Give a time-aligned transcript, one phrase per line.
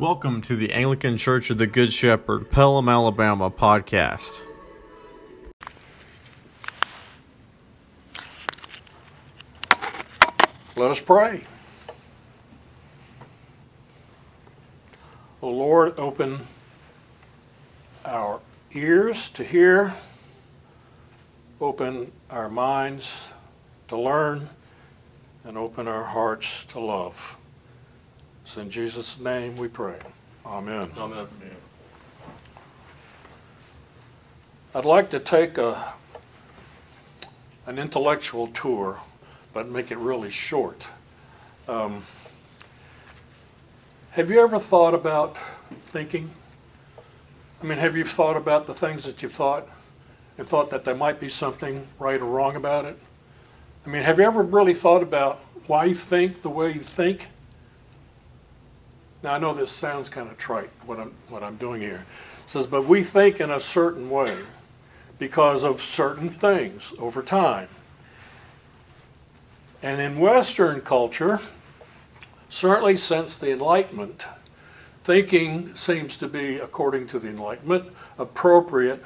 [0.00, 4.40] Welcome to the Anglican Church of the Good Shepherd, Pelham, Alabama podcast.
[10.74, 11.42] Let us pray.
[15.42, 16.46] O Lord, open
[18.06, 18.40] our
[18.72, 19.92] ears to hear,
[21.60, 23.12] open our minds
[23.88, 24.48] to learn,
[25.44, 27.36] and open our hearts to love.
[28.50, 29.94] It's in Jesus' name we pray.
[30.44, 30.90] Amen.
[30.98, 31.28] Amen.
[34.74, 35.94] I'd like to take a,
[37.66, 38.98] an intellectual tour,
[39.52, 40.88] but make it really short.
[41.68, 42.02] Um,
[44.10, 45.36] have you ever thought about
[45.84, 46.28] thinking?
[47.62, 49.68] I mean, have you thought about the things that you've thought
[50.38, 52.98] and thought that there might be something right or wrong about it?
[53.86, 57.28] I mean, have you ever really thought about why you think the way you think?
[59.22, 62.06] Now, I know this sounds kind of trite, what I'm, what I'm doing here.
[62.44, 64.36] It says, but we think in a certain way
[65.18, 67.68] because of certain things over time.
[69.82, 71.40] And in Western culture,
[72.48, 74.26] certainly since the Enlightenment,
[75.04, 79.02] thinking seems to be, according to the Enlightenment, appropriate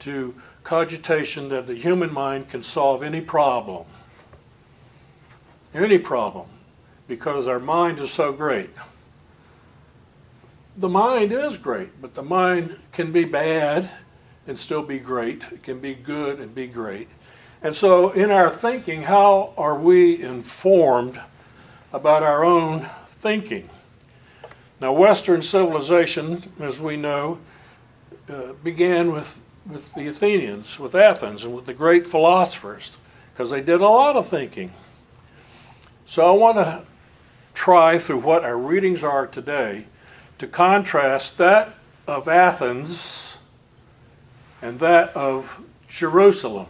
[0.00, 3.84] to cogitation that the human mind can solve any problem.
[5.74, 6.46] Any problem,
[7.08, 8.70] because our mind is so great.
[10.74, 13.90] The mind is great, but the mind can be bad
[14.46, 15.44] and still be great.
[15.52, 17.08] It can be good and be great.
[17.62, 21.20] And so, in our thinking, how are we informed
[21.92, 23.68] about our own thinking?
[24.80, 27.38] Now, Western civilization, as we know,
[28.30, 32.96] uh, began with, with the Athenians, with Athens, and with the great philosophers,
[33.32, 34.72] because they did a lot of thinking.
[36.06, 36.82] So, I want to
[37.52, 39.84] try through what our readings are today
[40.42, 41.72] to contrast that
[42.04, 43.36] of Athens
[44.60, 46.66] and that of Jerusalem.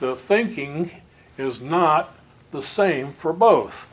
[0.00, 0.90] The thinking
[1.36, 2.14] is not
[2.52, 3.92] the same for both,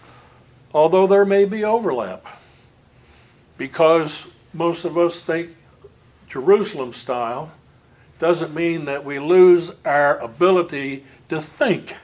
[0.74, 2.26] although there may be overlap,
[3.58, 4.24] because
[4.54, 5.50] most of us think
[6.30, 7.52] Jerusalem style
[8.20, 11.98] doesn't mean that we lose our ability to think.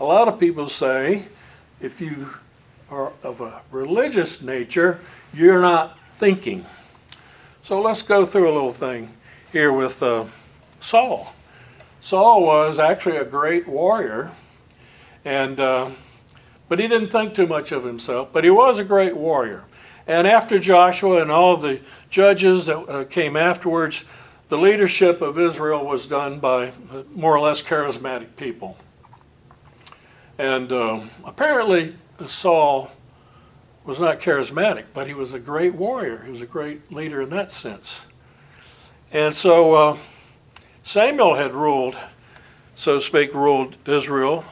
[0.00, 1.26] A lot of people say
[1.80, 2.30] if you
[2.92, 5.00] are of a religious nature,
[5.32, 6.64] you're not thinking.
[7.62, 9.08] So let's go through a little thing
[9.50, 10.26] here with uh,
[10.80, 11.34] Saul.
[12.00, 14.30] Saul was actually a great warrior,
[15.24, 15.90] and uh,
[16.68, 18.28] but he didn't think too much of himself.
[18.30, 19.64] But he was a great warrior.
[20.06, 24.04] And after Joshua and all the judges that uh, came afterwards,
[24.48, 28.76] the leadership of Israel was done by uh, more or less charismatic people.
[30.38, 31.94] And uh, apparently,
[32.28, 32.90] Saul
[33.84, 36.22] was not charismatic, but he was a great warrior.
[36.24, 38.02] He was a great leader in that sense.
[39.12, 39.98] And so uh,
[40.82, 41.96] Samuel had ruled,
[42.74, 44.44] so to speak, ruled Israel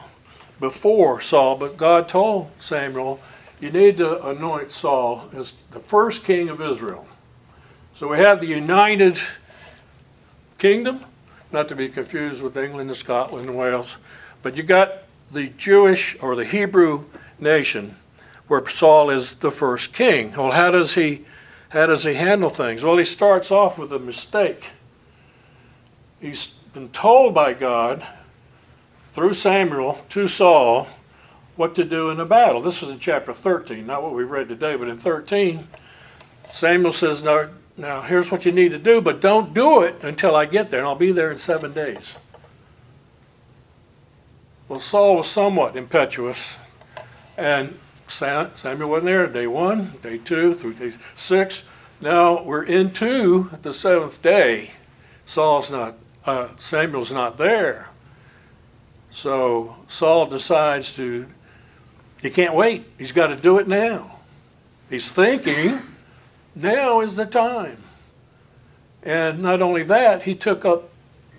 [0.59, 3.19] before Saul, but God told Samuel,
[3.59, 7.07] you need to anoint Saul as the first king of Israel.
[7.93, 9.19] So we have the united
[10.57, 11.05] kingdom,
[11.51, 13.95] not to be confused with England and Scotland and Wales,
[14.41, 17.05] but you got the Jewish or the Hebrew
[17.41, 17.95] nation
[18.47, 20.33] where Saul is the first king.
[20.33, 21.25] Well, how does he
[21.69, 22.83] how does he handle things?
[22.83, 24.65] Well, he starts off with a mistake.
[26.19, 28.05] He's been told by God
[29.13, 30.87] through Samuel to Saul
[31.55, 32.61] what to do in a battle.
[32.61, 35.67] This was in chapter 13, not what we read today, but in 13,
[36.49, 40.35] Samuel says, Now, now here's what you need to do, but don't do it until
[40.35, 42.15] I get there, and I'll be there in seven days.
[44.67, 46.57] Well, Saul was somewhat impetuous,
[47.37, 51.63] and Samuel wasn't there day one, day two, through day six.
[52.01, 54.71] Now we're into the seventh day.
[55.25, 55.95] Saul's not,
[56.25, 57.89] uh, Samuel's not there.
[59.11, 61.27] So Saul decides to,
[62.21, 62.85] he can't wait.
[62.97, 64.19] He's got to do it now.
[64.89, 65.79] He's thinking,
[66.55, 67.77] now is the time.
[69.03, 70.89] And not only that, he took up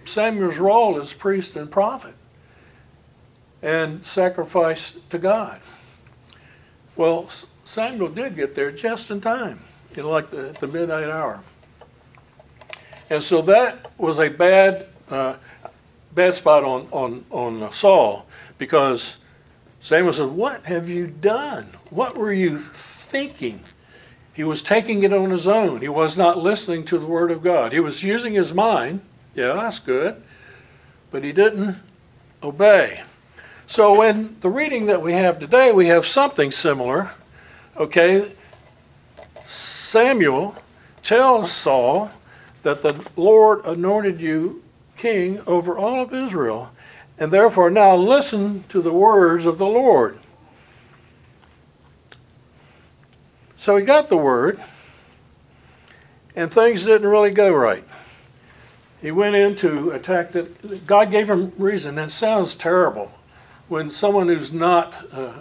[0.05, 2.15] Samuel's role as priest and prophet
[3.63, 5.61] and sacrificed to God.
[7.03, 7.29] Well,
[7.65, 9.59] Samuel did get there just in time,
[9.97, 11.41] you know, like the, the midnight hour.
[13.11, 15.35] And so that was a bad, uh,
[16.15, 18.25] bad spot on, on, on Saul
[18.57, 19.17] because
[19.81, 21.71] Samuel said, What have you done?
[21.91, 23.65] What were you thinking?
[24.33, 25.81] He was taking it on his own.
[25.81, 27.73] He was not listening to the Word of God.
[27.73, 29.01] He was using his mind.
[29.35, 30.23] Yeah, that's good.
[31.11, 31.79] But he didn't
[32.45, 33.03] obey.
[33.67, 37.13] So in the reading that we have today, we have something similar.
[37.77, 38.33] Okay,
[39.45, 40.57] Samuel
[41.03, 42.11] tells Saul
[42.63, 44.63] that the Lord anointed you
[44.97, 46.71] king over all of Israel,
[47.19, 50.19] and therefore now listen to the words of the Lord.
[53.57, 54.63] So he got the word,
[56.37, 57.85] and things didn't really go right.
[59.01, 60.87] He went in to attack that.
[60.87, 61.95] God gave him reason.
[61.95, 63.13] That sounds terrible
[63.73, 65.33] when someone who's not uh,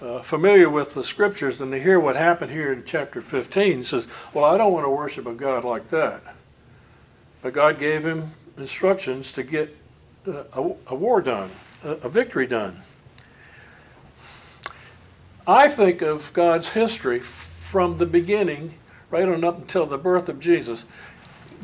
[0.00, 4.06] uh, familiar with the scriptures and they hear what happened here in chapter 15 says,
[4.32, 6.22] Well, I don't want to worship a God like that.
[7.42, 9.76] But God gave him instructions to get
[10.28, 11.50] uh, a, a, war done,
[11.82, 12.80] a, a victory done.
[15.44, 18.74] I think of God's history from the beginning,
[19.10, 20.84] right on up until the birth of Jesus.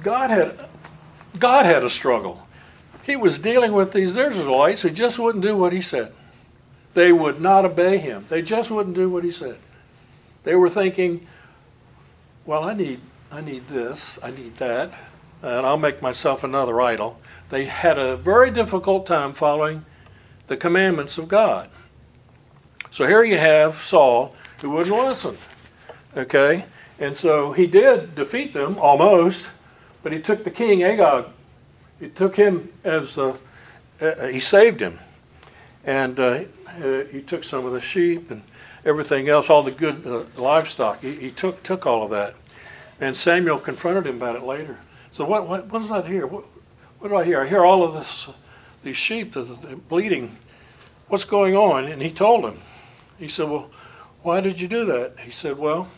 [0.02, 0.58] God had,
[1.38, 2.43] God had a struggle.
[3.04, 6.12] He was dealing with these Israelites who just wouldn't do what he said.
[6.94, 8.24] They would not obey him.
[8.28, 9.58] They just wouldn't do what he said.
[10.44, 11.26] They were thinking,
[12.46, 14.92] well, I need, I need this, I need that,
[15.42, 17.20] and I'll make myself another idol.
[17.48, 19.84] They had a very difficult time following
[20.46, 21.68] the commandments of God.
[22.90, 25.36] So here you have Saul who wouldn't listen.
[26.16, 26.64] Okay?
[26.98, 29.48] And so he did defeat them almost,
[30.02, 31.26] but he took the king Agag.
[32.00, 33.36] He took him as uh,
[34.00, 34.98] uh, he saved him.
[35.84, 36.44] And uh,
[36.82, 38.42] uh, he took some of the sheep and
[38.84, 41.00] everything else, all the good uh, livestock.
[41.00, 42.34] He, he, took took all of that.
[43.00, 44.78] And Samuel confronted him about it later.
[45.10, 46.26] So what what, what is that here?
[46.26, 46.44] What,
[46.98, 47.42] what do I hear?
[47.42, 48.28] I hear all of this,
[48.82, 49.34] these sheep
[49.88, 50.36] bleating.
[51.08, 51.84] What's going on?
[51.84, 52.60] And he told him.
[53.18, 53.70] He said, well,
[54.22, 55.18] why did you do that?
[55.18, 55.88] He said, well,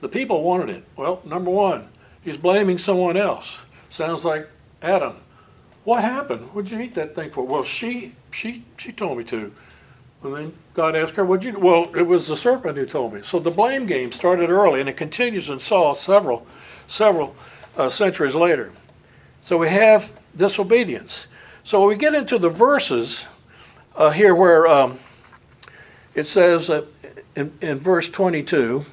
[0.00, 0.84] the people wanted it.
[0.96, 1.88] Well, number one,
[2.22, 3.58] he's blaming someone else.
[3.88, 4.48] Sounds like
[4.82, 5.16] Adam.
[5.84, 6.52] What happened?
[6.52, 7.44] What'd you eat that thing for?
[7.44, 9.52] Well, she she she told me to.
[10.22, 13.22] And then God asked her, "What'd you?" Well, it was the serpent who told me.
[13.22, 16.46] So the blame game started early, and it continues in Saul several
[16.88, 17.36] several
[17.76, 18.72] uh, centuries later.
[19.42, 21.26] So we have disobedience.
[21.62, 23.26] So we get into the verses
[23.96, 24.98] uh, here where um,
[26.14, 26.84] it says uh,
[27.34, 28.84] in, in verse 22,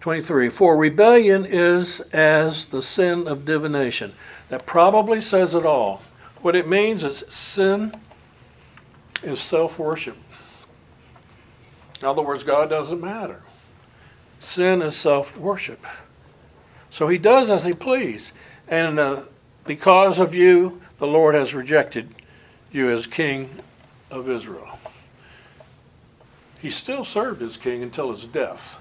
[0.00, 4.12] 23, for rebellion is as the sin of divination.
[4.52, 6.02] That probably says it all.
[6.42, 7.94] What it means is sin
[9.22, 10.18] is self worship.
[12.02, 13.40] In other words, God doesn't matter.
[14.40, 15.86] Sin is self worship.
[16.90, 18.34] So he does as he please.
[18.68, 19.22] And uh,
[19.64, 22.14] because of you, the Lord has rejected
[22.70, 23.48] you as king
[24.10, 24.78] of Israel.
[26.60, 28.78] He still served as king until his death.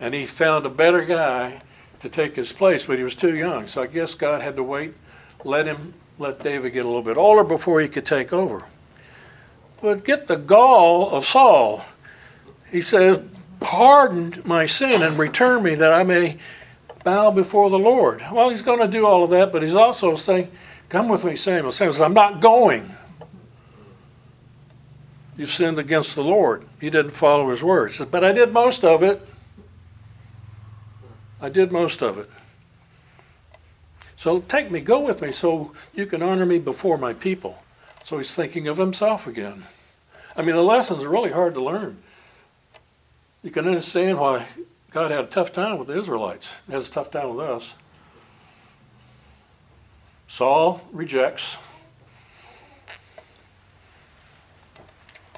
[0.00, 1.60] And he found a better guy
[2.06, 3.66] to take his place, but he was too young.
[3.66, 4.94] So I guess God had to wait,
[5.44, 8.62] let him let David get a little bit older before he could take over.
[9.82, 11.84] But get the gall of Saul.
[12.70, 13.20] He says,
[13.60, 16.38] Pardon my sin and return me that I may
[17.04, 18.22] bow before the Lord.
[18.32, 20.50] Well, he's going to do all of that, but he's also saying,
[20.88, 21.72] Come with me, Samuel.
[21.72, 22.94] Samuel says, I'm not going.
[25.36, 26.64] You sinned against the Lord.
[26.80, 28.02] You didn't follow his words.
[28.04, 29.20] But I did most of it.
[31.40, 32.30] I did most of it.
[34.16, 37.62] So take me, go with me, so you can honor me before my people.
[38.04, 39.64] So he's thinking of himself again.
[40.36, 41.98] I mean, the lessons are really hard to learn.
[43.42, 44.46] You can understand why
[44.90, 47.74] God had a tough time with the Israelites, he has a tough time with us.
[50.28, 51.56] Saul rejects.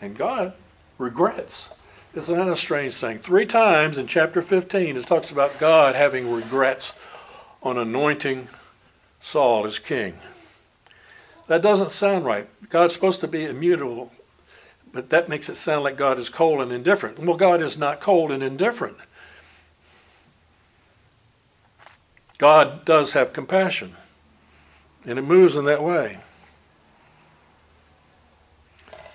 [0.01, 0.55] And God
[0.97, 1.75] regrets.
[2.15, 3.19] Isn't that a strange thing?
[3.19, 6.93] Three times in chapter 15, it talks about God having regrets
[7.63, 8.49] on anointing
[9.21, 10.15] Saul as king.
[11.49, 12.49] That doesn't sound right.
[12.71, 14.13] God's supposed to be immutable,
[14.93, 17.19] but that makes it sound like God is cold and indifferent.
[17.19, 18.97] Well, God is not cold and indifferent.
[22.39, 23.95] God does have compassion,
[25.05, 26.19] and it moves in that way.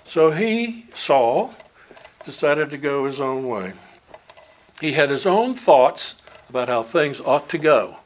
[0.04, 1.54] So he, Saul,
[2.24, 3.72] decided to go his own way.
[4.80, 7.96] He had his own thoughts about how things ought to go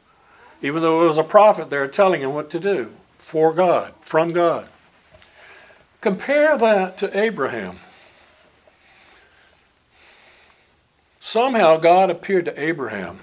[0.61, 4.29] even though it was a prophet there telling him what to do for God, from
[4.29, 4.67] God.
[6.01, 7.79] Compare that to Abraham.
[11.19, 13.19] Somehow God appeared to Abraham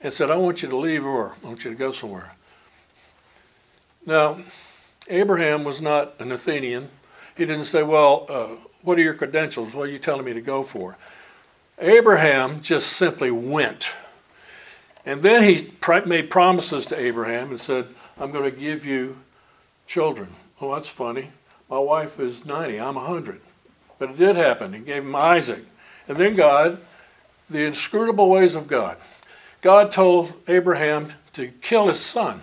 [0.00, 1.32] and said, I want you to leave Ur.
[1.42, 2.32] I want you to go somewhere.
[4.04, 4.38] Now,
[5.08, 6.90] Abraham was not an Athenian.
[7.36, 8.48] He didn't say, Well, uh,
[8.86, 9.74] what are your credentials?
[9.74, 10.96] What are you telling me to go for?
[11.78, 13.90] Abraham just simply went.
[15.04, 15.72] And then he
[16.06, 17.88] made promises to Abraham and said,
[18.18, 19.18] I'm going to give you
[19.86, 20.28] children.
[20.60, 21.30] Oh, that's funny.
[21.68, 23.40] My wife is 90, I'm 100.
[23.98, 24.72] But it did happen.
[24.72, 25.64] He gave him Isaac.
[26.08, 26.80] And then God
[27.50, 28.96] the inscrutable ways of God.
[29.62, 32.42] God told Abraham to kill his son.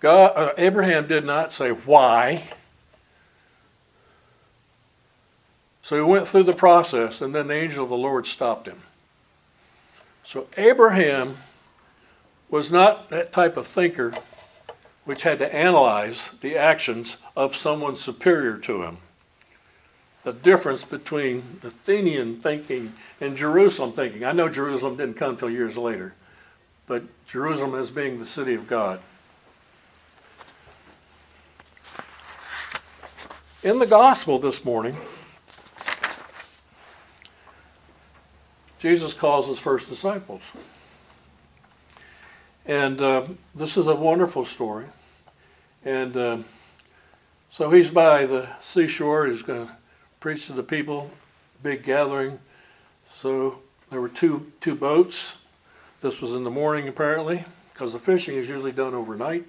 [0.00, 2.48] God, uh, Abraham did not say why.
[5.88, 8.82] So he went through the process, and then the angel of the Lord stopped him.
[10.22, 11.38] So Abraham
[12.50, 14.12] was not that type of thinker
[15.06, 18.98] which had to analyze the actions of someone superior to him.
[20.24, 24.24] The difference between Athenian thinking and Jerusalem thinking.
[24.24, 26.12] I know Jerusalem didn't come until years later,
[26.86, 29.00] but Jerusalem as being the city of God.
[33.62, 34.94] In the gospel this morning,
[38.78, 40.42] Jesus calls his first disciples.
[42.64, 44.84] And uh, this is a wonderful story.
[45.84, 46.38] And uh,
[47.50, 49.26] so he's by the seashore.
[49.26, 49.72] He's going to
[50.20, 51.10] preach to the people,
[51.62, 52.38] big gathering.
[53.14, 53.58] So
[53.90, 55.36] there were two, two boats.
[56.00, 59.44] This was in the morning, apparently, because the fishing is usually done overnight.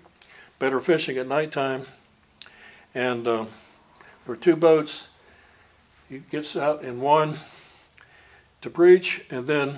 [0.57, 1.85] Better fishing at nighttime.
[2.95, 3.45] And uh,
[4.25, 5.07] there were two boats.
[6.07, 7.37] He gets out in one
[8.61, 9.77] to preach, and then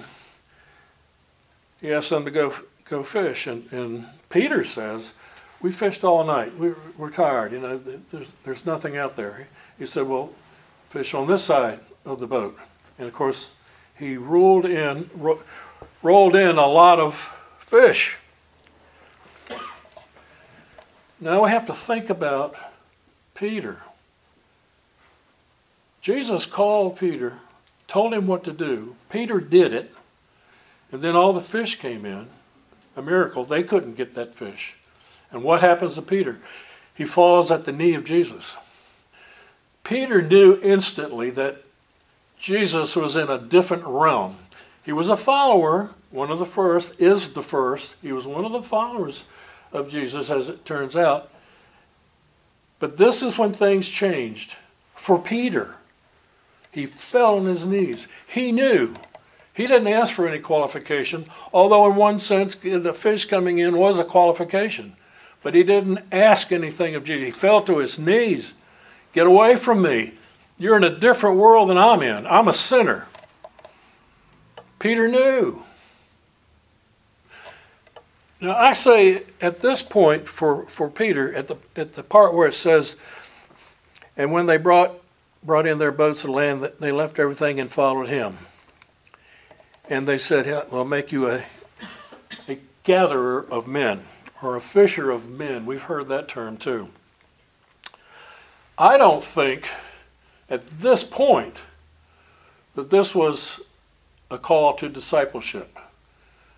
[1.79, 2.53] he asked them to go
[2.89, 3.47] go fish.
[3.47, 5.13] And, and Peter says,
[5.61, 6.57] "We fished all night.
[6.57, 7.51] We, we're tired.
[7.51, 9.47] You know, there's there's nothing out there."
[9.77, 10.31] He said, "Well,
[10.89, 12.57] fish on this side of the boat."
[12.97, 13.51] And of course,
[13.97, 15.41] he rolled in ro-
[16.01, 17.15] rolled in a lot of
[17.59, 18.17] fish.
[21.19, 22.55] Now we have to think about
[23.35, 23.77] Peter.
[26.01, 27.37] Jesus called Peter
[27.91, 28.95] told him what to do.
[29.09, 29.93] Peter did it,
[30.93, 32.25] and then all the fish came in.
[32.95, 33.43] A miracle.
[33.43, 34.75] They couldn't get that fish.
[35.29, 36.39] And what happens to Peter?
[36.95, 38.55] He falls at the knee of Jesus.
[39.83, 41.63] Peter knew instantly that
[42.39, 44.37] Jesus was in a different realm.
[44.83, 47.95] He was a follower, one of the first, is the first.
[48.01, 49.25] He was one of the followers
[49.73, 51.29] of Jesus, as it turns out.
[52.79, 54.55] But this is when things changed
[54.95, 55.75] for Peter.
[56.71, 58.07] He fell on his knees.
[58.27, 58.93] He knew.
[59.53, 63.99] He didn't ask for any qualification, although, in one sense, the fish coming in was
[63.99, 64.95] a qualification.
[65.43, 67.25] But he didn't ask anything of Jesus.
[67.25, 68.53] He fell to his knees.
[69.13, 70.13] Get away from me.
[70.57, 72.25] You're in a different world than I'm in.
[72.27, 73.07] I'm a sinner.
[74.79, 75.63] Peter knew.
[78.39, 82.47] Now, I say at this point for, for Peter, at the, at the part where
[82.47, 82.95] it says,
[84.17, 85.00] and when they brought
[85.43, 88.37] brought in their boats to land, they left everything and followed him.
[89.89, 91.43] And they said, We'll make you a,
[92.47, 94.05] a gatherer of men
[94.41, 95.65] or a fisher of men.
[95.65, 96.89] We've heard that term too.
[98.77, 99.69] I don't think
[100.49, 101.57] at this point
[102.75, 103.59] that this was
[104.29, 105.77] a call to discipleship.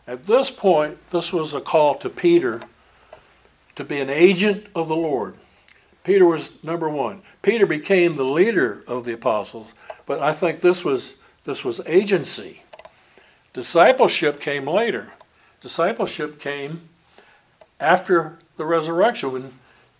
[0.07, 2.61] At this point, this was a call to Peter
[3.75, 5.35] to be an agent of the Lord.
[6.03, 7.21] Peter was number one.
[7.41, 9.73] Peter became the leader of the apostles,
[10.05, 12.63] but I think this was this was agency.
[13.53, 15.11] Discipleship came later.
[15.61, 16.89] Discipleship came
[17.79, 19.53] after the resurrection when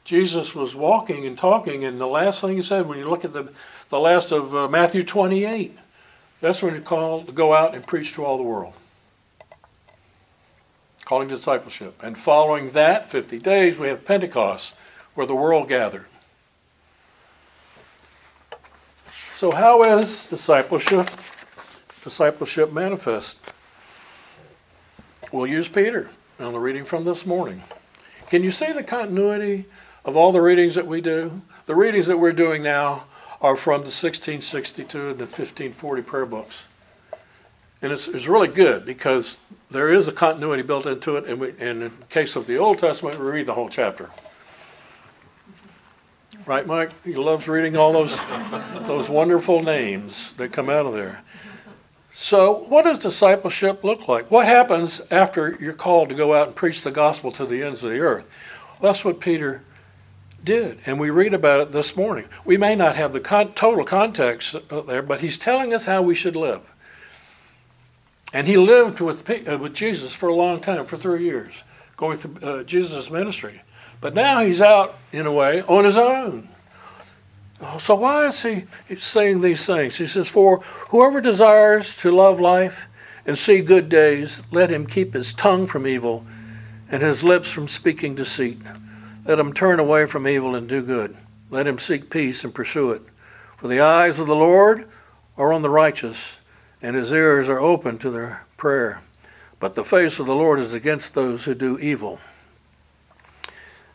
[0.04, 3.32] Jesus was walking and talking, and the last thing he said, when you look at
[3.32, 3.50] the,
[3.90, 5.78] the last of uh, Matthew 28,
[6.42, 8.74] that's when he called to go out and preach to all the world.
[11.06, 12.02] Calling discipleship.
[12.04, 14.74] And following that, 50 days, we have Pentecost
[15.16, 16.06] where the world gathered.
[19.38, 21.10] So how is discipleship
[22.04, 23.54] discipleship manifest?
[25.32, 27.64] We'll use Peter on the reading from this morning.
[28.28, 29.66] Can you see the continuity
[30.06, 31.42] of all the readings that we do?
[31.66, 33.06] The readings that we're doing now
[33.42, 36.64] are from the 1662 and the 1540 prayer books.
[37.82, 39.38] And it's, it's really good because
[39.70, 42.58] there is a continuity built into it, and, we, and in the case of the
[42.58, 44.10] Old Testament, we read the whole chapter.
[46.46, 46.92] Right, Mike?
[47.06, 48.20] He loves reading all those
[48.82, 51.22] those wonderful names that come out of there.
[52.16, 54.30] So, what does discipleship look like?
[54.30, 57.82] What happens after you're called to go out and preach the gospel to the ends
[57.84, 58.30] of the earth?
[58.80, 59.62] Well, that's what Peter
[60.44, 62.26] did, and we read about it this morning.
[62.44, 66.14] We may not have the con- total context there, but he's telling us how we
[66.14, 66.62] should live.
[68.34, 71.64] And he lived with uh, with Jesus for a long time, for three years,
[71.96, 73.62] going through uh, Jesus' ministry.
[74.04, 76.50] But now he's out, in a way, on his own.
[77.62, 78.66] Oh, so why is he
[79.00, 79.96] saying these things?
[79.96, 80.58] He says, For
[80.90, 82.88] whoever desires to love life
[83.26, 86.26] and see good days, let him keep his tongue from evil
[86.92, 88.60] and his lips from speaking deceit.
[89.24, 91.16] Let him turn away from evil and do good.
[91.50, 93.04] Let him seek peace and pursue it.
[93.56, 94.86] For the eyes of the Lord
[95.38, 96.40] are on the righteous,
[96.82, 99.00] and his ears are open to their prayer.
[99.62, 102.20] But the face of the Lord is against those who do evil.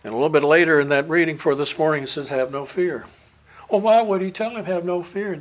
[0.08, 2.64] And a little bit later in that reading for this morning, it says, Have no
[2.64, 3.04] fear.
[3.68, 5.38] Well, why would he tell him, Have no fear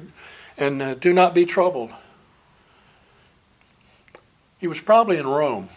[0.58, 1.92] and uh, do not be troubled?
[4.58, 5.70] He was probably in Rome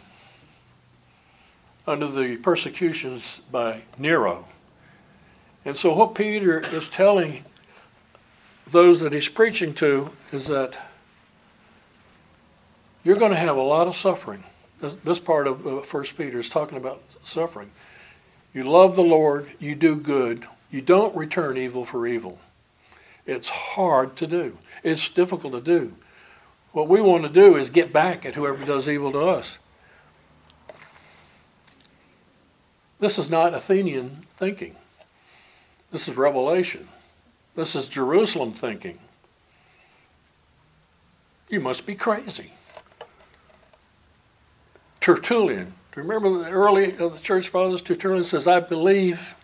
[1.87, 4.47] under the persecutions by Nero.
[5.65, 7.45] And so, what Peter is telling
[8.73, 10.77] those that he's preaching to is that
[13.05, 14.43] you're going to have a lot of suffering.
[14.81, 17.71] This, this part of uh, First Peter is talking about suffering.
[18.53, 22.39] You love the Lord, you do good, you don't return evil for evil.
[23.27, 24.59] It's hard to do.
[24.83, 25.95] It's difficult to do.
[26.73, 29.59] What we want to do is get back at whoever does evil to us.
[32.99, 34.77] This is not Athenian thinking.
[35.91, 36.89] This is revelation.
[37.57, 38.99] This is Jerusalem thinking.
[41.49, 42.53] You must be crazy.
[45.01, 45.75] Tertullian.
[46.03, 47.83] Remember the early of the church fathers?
[47.83, 49.35] Tertullian says, I believe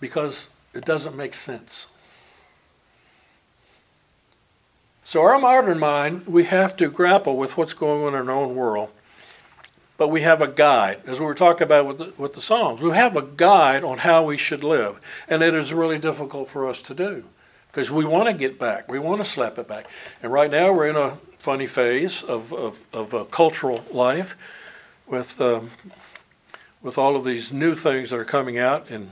[0.00, 1.86] because it doesn't make sense.
[5.04, 8.54] So, our modern mind, we have to grapple with what's going on in our own
[8.54, 8.90] world
[9.96, 12.80] but we have a guide, as we were talking about with the, with the Psalms.
[12.80, 16.68] We have a guide on how we should live, and it is really difficult for
[16.68, 17.24] us to do
[17.70, 19.86] because we want to get back, we want to slap it back.
[20.22, 24.34] And right now we're in a funny phase of of, of uh, cultural life
[25.06, 25.70] with um,
[26.82, 29.10] with all of these new things that are coming out and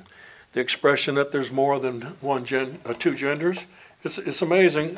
[0.54, 3.66] the expression that there's more than one gen, uh, two genders.
[4.02, 4.96] It's it's amazing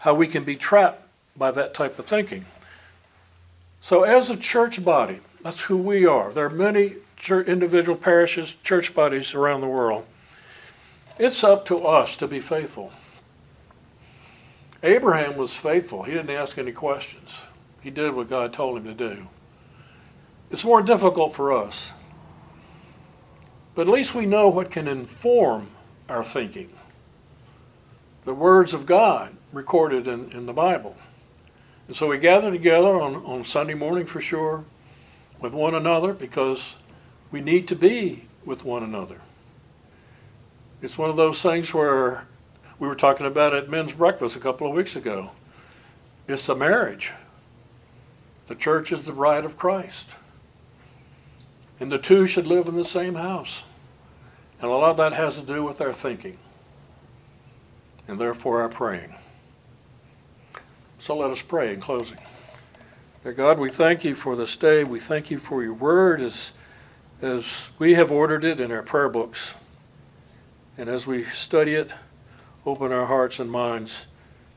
[0.00, 1.02] how we can be trapped
[1.36, 2.44] by that type of thinking.
[3.80, 6.32] So, as a church body, that's who we are.
[6.32, 10.04] There are many church, individual parishes, church bodies around the world.
[11.16, 12.92] It's up to us to be faithful.
[14.82, 16.02] Abraham was faithful.
[16.02, 17.30] He didn't ask any questions.
[17.80, 19.26] He did what God told him to do.
[20.50, 21.92] It's more difficult for us.
[23.74, 25.68] But at least we know what can inform
[26.08, 26.72] our thinking.
[28.24, 30.96] The words of God recorded in, in the Bible.
[31.88, 34.64] And so we gather together on, on Sunday morning for sure
[35.40, 36.74] with one another because
[37.30, 39.20] we need to be with one another.
[40.82, 42.26] It's one of those things where
[42.80, 45.30] we were talking about at men's breakfast a couple of weeks ago.
[46.26, 47.12] It's a marriage.
[48.46, 50.08] The church is the bride of Christ.
[51.78, 53.64] And the two should live in the same house.
[54.60, 56.38] And a lot of that has to do with our thinking
[58.08, 59.14] and therefore our praying.
[60.98, 62.18] So let us pray in closing.
[63.22, 64.84] Dear God, we thank you for this day.
[64.84, 66.52] We thank you for your word as,
[67.20, 67.44] as
[67.78, 69.54] we have ordered it in our prayer books.
[70.78, 71.90] And as we study it,
[72.66, 74.06] open our hearts and minds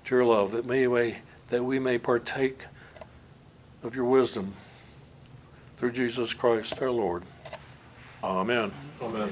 [0.06, 1.16] to your love, that, may we,
[1.50, 2.64] that we may partake
[3.84, 4.54] of your wisdom
[5.78, 7.24] through Jesus Christ our Lord.
[8.24, 8.72] Amen.
[9.02, 9.30] Amen.